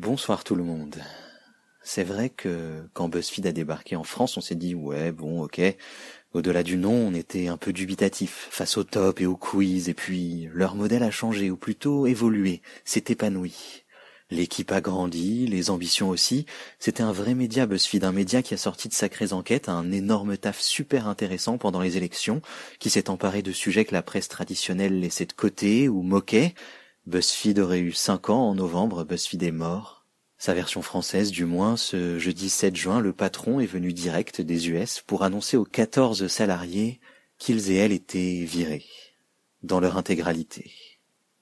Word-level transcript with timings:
Bonsoir 0.00 0.44
tout 0.44 0.54
le 0.54 0.64
monde. 0.64 0.96
C'est 1.82 2.04
vrai 2.04 2.30
que 2.30 2.88
quand 2.94 3.10
BuzzFeed 3.10 3.46
a 3.46 3.52
débarqué 3.52 3.96
en 3.96 4.02
France, 4.02 4.38
on 4.38 4.40
s'est 4.40 4.54
dit 4.54 4.74
ouais, 4.74 5.12
bon, 5.12 5.42
ok. 5.42 5.60
Au-delà 6.32 6.62
du 6.62 6.78
nom, 6.78 6.94
on 6.94 7.12
était 7.12 7.48
un 7.48 7.58
peu 7.58 7.74
dubitatif 7.74 8.48
face 8.50 8.78
au 8.78 8.84
top 8.84 9.20
et 9.20 9.26
au 9.26 9.36
quiz, 9.36 9.90
et 9.90 9.94
puis 9.94 10.48
leur 10.54 10.74
modèle 10.74 11.02
a 11.02 11.10
changé, 11.10 11.50
ou 11.50 11.58
plutôt 11.58 12.06
évolué, 12.06 12.62
s'est 12.86 13.04
épanoui. 13.08 13.84
L'équipe 14.30 14.72
a 14.72 14.80
grandi, 14.80 15.46
les 15.46 15.68
ambitions 15.68 16.08
aussi. 16.08 16.46
C'était 16.78 17.02
un 17.02 17.12
vrai 17.12 17.34
média 17.34 17.66
BuzzFeed, 17.66 18.04
un 18.04 18.12
média 18.12 18.40
qui 18.40 18.54
a 18.54 18.56
sorti 18.56 18.88
de 18.88 18.94
sacrées 18.94 19.34
enquêtes, 19.34 19.68
un 19.68 19.92
énorme 19.92 20.38
taf 20.38 20.62
super 20.62 21.08
intéressant 21.08 21.58
pendant 21.58 21.82
les 21.82 21.98
élections, 21.98 22.40
qui 22.78 22.88
s'est 22.88 23.10
emparé 23.10 23.42
de 23.42 23.52
sujets 23.52 23.84
que 23.84 23.94
la 23.94 24.02
presse 24.02 24.28
traditionnelle 24.28 24.98
laissait 24.98 25.26
de 25.26 25.34
côté 25.34 25.90
ou 25.90 26.00
moquait. 26.00 26.54
BuzzFeed 27.06 27.58
aurait 27.58 27.80
eu 27.80 27.92
cinq 27.92 28.30
ans 28.30 28.48
en 28.48 28.54
novembre, 28.54 29.04
BuzzFeed 29.04 29.42
est 29.42 29.52
mort. 29.52 30.04
Sa 30.38 30.54
version 30.54 30.82
française, 30.82 31.30
du 31.30 31.44
moins, 31.44 31.76
ce 31.76 32.18
jeudi 32.18 32.48
7 32.48 32.74
juin, 32.74 33.00
le 33.00 33.12
patron 33.12 33.60
est 33.60 33.66
venu 33.66 33.92
direct 33.92 34.40
des 34.40 34.70
US 34.70 35.02
pour 35.06 35.22
annoncer 35.22 35.56
aux 35.56 35.64
14 35.64 36.28
salariés 36.28 37.00
qu'ils 37.38 37.70
et 37.70 37.76
elles 37.76 37.92
étaient 37.92 38.44
virés. 38.44 38.86
Dans 39.62 39.80
leur 39.80 39.98
intégralité. 39.98 40.72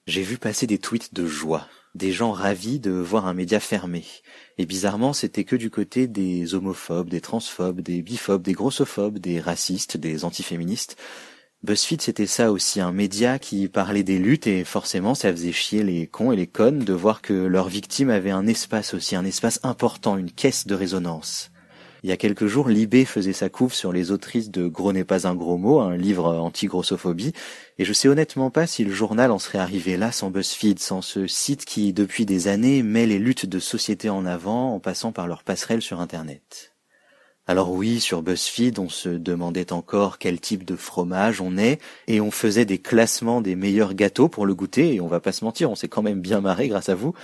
J'ai 0.06 0.22
vu 0.22 0.38
passer 0.38 0.66
des 0.66 0.78
tweets 0.78 1.14
de 1.14 1.26
joie 1.26 1.68
des 1.98 2.12
gens 2.12 2.32
ravis 2.32 2.78
de 2.80 2.92
voir 2.92 3.26
un 3.26 3.34
média 3.34 3.60
fermé. 3.60 4.04
Et 4.56 4.66
bizarrement, 4.66 5.12
c'était 5.12 5.44
que 5.44 5.56
du 5.56 5.68
côté 5.70 6.06
des 6.06 6.54
homophobes, 6.54 7.08
des 7.08 7.20
transphobes, 7.20 7.80
des 7.80 8.02
biphobes, 8.02 8.42
des 8.42 8.52
grossophobes, 8.52 9.18
des 9.18 9.40
racistes, 9.40 9.96
des 9.96 10.24
antiféministes. 10.24 10.96
BuzzFeed, 11.64 12.02
c'était 12.02 12.28
ça 12.28 12.52
aussi, 12.52 12.80
un 12.80 12.92
média 12.92 13.40
qui 13.40 13.66
parlait 13.66 14.04
des 14.04 14.18
luttes 14.18 14.46
et 14.46 14.62
forcément, 14.62 15.16
ça 15.16 15.32
faisait 15.32 15.50
chier 15.50 15.82
les 15.82 16.06
cons 16.06 16.30
et 16.30 16.36
les 16.36 16.46
connes 16.46 16.78
de 16.78 16.92
voir 16.92 17.20
que 17.20 17.32
leurs 17.32 17.68
victimes 17.68 18.10
avaient 18.10 18.30
un 18.30 18.46
espace 18.46 18.94
aussi, 18.94 19.16
un 19.16 19.24
espace 19.24 19.58
important, 19.64 20.16
une 20.16 20.30
caisse 20.30 20.68
de 20.68 20.76
résonance. 20.76 21.50
Il 22.04 22.10
y 22.10 22.12
a 22.12 22.16
quelques 22.16 22.46
jours, 22.46 22.68
Libé 22.68 23.04
faisait 23.04 23.32
sa 23.32 23.48
couve 23.48 23.74
sur 23.74 23.92
les 23.92 24.12
autrices 24.12 24.52
de 24.52 24.68
Gros 24.68 24.92
n'est 24.92 25.02
pas 25.02 25.26
un 25.26 25.34
gros 25.34 25.58
mot, 25.58 25.80
un 25.80 25.96
livre 25.96 26.32
anti-grossophobie, 26.32 27.32
et 27.78 27.84
je 27.84 27.92
sais 27.92 28.06
honnêtement 28.06 28.50
pas 28.50 28.68
si 28.68 28.84
le 28.84 28.92
journal 28.92 29.32
en 29.32 29.40
serait 29.40 29.58
arrivé 29.58 29.96
là 29.96 30.12
sans 30.12 30.30
BuzzFeed, 30.30 30.78
sans 30.78 31.02
ce 31.02 31.26
site 31.26 31.64
qui, 31.64 31.92
depuis 31.92 32.24
des 32.24 32.46
années, 32.46 32.84
met 32.84 33.04
les 33.04 33.18
luttes 33.18 33.46
de 33.46 33.58
société 33.58 34.10
en 34.10 34.26
avant 34.26 34.74
en 34.74 34.78
passant 34.78 35.10
par 35.10 35.26
leur 35.26 35.42
passerelle 35.42 35.82
sur 35.82 36.00
Internet. 36.00 36.77
Alors 37.50 37.72
oui, 37.72 37.98
sur 37.98 38.20
BuzzFeed, 38.20 38.78
on 38.78 38.90
se 38.90 39.08
demandait 39.08 39.72
encore 39.72 40.18
quel 40.18 40.38
type 40.38 40.66
de 40.66 40.76
fromage 40.76 41.40
on 41.40 41.56
est, 41.56 41.80
et 42.06 42.20
on 42.20 42.30
faisait 42.30 42.66
des 42.66 42.76
classements 42.76 43.40
des 43.40 43.56
meilleurs 43.56 43.94
gâteaux 43.94 44.28
pour 44.28 44.44
le 44.44 44.54
goûter, 44.54 44.94
et 44.94 45.00
on 45.00 45.06
va 45.06 45.18
pas 45.18 45.32
se 45.32 45.46
mentir, 45.46 45.70
on 45.70 45.74
s'est 45.74 45.88
quand 45.88 46.02
même 46.02 46.20
bien 46.20 46.42
marré 46.42 46.68
grâce 46.68 46.90
à 46.90 46.94
vous, 46.94 47.14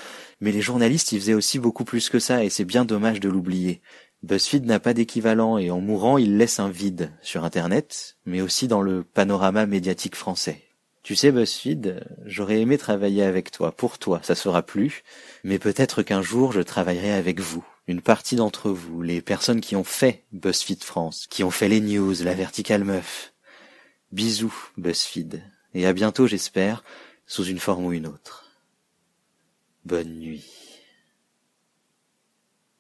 mais 0.41 0.50
les 0.50 0.62
journalistes 0.62 1.12
y 1.12 1.20
faisaient 1.20 1.34
aussi 1.34 1.58
beaucoup 1.58 1.84
plus 1.84 2.08
que 2.08 2.19
ça, 2.19 2.42
et 2.42 2.48
c'est 2.48 2.64
bien 2.64 2.86
dommage 2.86 3.20
de 3.20 3.28
l'oublier. 3.28 3.83
BuzzFeed 4.22 4.64
n'a 4.64 4.80
pas 4.80 4.95
d'équivalent 4.95 5.58
et 5.58 5.70
en 5.70 5.83
mourant, 5.83 6.17
il 6.17 6.39
laisse 6.39 6.58
un 6.58 6.70
vide 6.70 7.12
sur 7.20 7.45
Internet, 7.45 8.17
mais 8.25 8.41
aussi 8.41 8.67
dans 8.67 8.80
le 8.80 9.05
panorama 9.05 9.67
médiatique 9.67 10.17
français. 10.17 10.62
Tu 11.02 11.17
sais, 11.17 11.33
BuzzFeed, 11.33 12.02
j'aurais 12.25 12.62
aimé 12.62 12.78
travailler 12.78 13.25
avec 13.25 13.50
toi, 13.50 13.72
pour 13.72 13.98
toi, 13.98 14.20
ça 14.22 14.34
sera 14.34 14.62
plus, 14.62 15.02
mais 15.45 15.58
peut-être 15.58 16.02
qu'un 16.02 16.22
jour 16.22 16.50
je 16.50 16.62
travaillerai 16.62 17.12
avec 17.12 17.41
vous, 17.41 17.62
une 17.86 18.00
partie 18.00 18.36
d'entre 18.36 18.70
vous, 18.70 19.02
les 19.02 19.20
personnes 19.20 19.60
qui 19.60 19.77
ont 19.77 19.84
fait 19.84 20.24
BuzzFeed 20.32 20.82
France, 20.82 21.27
qui 21.28 21.44
ont 21.44 21.50
fait 21.50 21.68
les 21.68 21.80
news, 21.80 22.14
la 22.22 22.34
verticale 22.34 22.84
meuf. 22.84 23.32
Bisous, 24.12 24.54
BuzzFeed, 24.77 25.42
et 25.74 25.86
à 25.86 25.92
bientôt, 25.92 26.27
j'espère, 26.27 26.84
sous 27.27 27.44
une 27.44 27.58
forme 27.58 27.86
ou 27.86 27.92
une 27.92 28.06
autre. 28.06 28.44
Bonne 29.84 30.18
nuit. 30.18 30.44